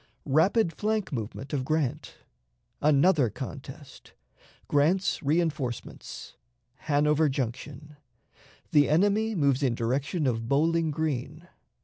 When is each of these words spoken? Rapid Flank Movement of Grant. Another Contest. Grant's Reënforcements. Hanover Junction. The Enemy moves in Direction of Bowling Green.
Rapid 0.25 0.73
Flank 0.73 1.11
Movement 1.11 1.53
of 1.53 1.63
Grant. 1.63 2.15
Another 2.81 3.29
Contest. 3.29 4.13
Grant's 4.67 5.19
Reënforcements. 5.19 6.37
Hanover 6.89 7.29
Junction. 7.29 7.97
The 8.71 8.89
Enemy 8.89 9.35
moves 9.35 9.61
in 9.61 9.75
Direction 9.75 10.25
of 10.25 10.49
Bowling 10.49 10.89
Green. 10.89 11.47